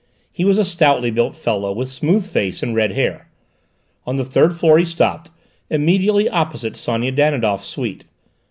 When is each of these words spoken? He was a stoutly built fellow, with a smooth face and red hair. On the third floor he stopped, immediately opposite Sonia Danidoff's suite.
He 0.31 0.45
was 0.45 0.57
a 0.57 0.65
stoutly 0.65 1.11
built 1.11 1.35
fellow, 1.35 1.71
with 1.71 1.87
a 1.87 1.91
smooth 1.91 2.25
face 2.25 2.63
and 2.63 2.73
red 2.75 2.93
hair. 2.93 3.29
On 4.07 4.15
the 4.15 4.25
third 4.25 4.55
floor 4.55 4.79
he 4.79 4.85
stopped, 4.85 5.29
immediately 5.69 6.27
opposite 6.27 6.75
Sonia 6.75 7.11
Danidoff's 7.11 7.67
suite. 7.67 8.05